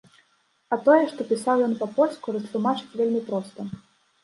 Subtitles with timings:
[0.75, 3.71] А тое, што пісаў ён па-польску, растлумачыць вельмі проста.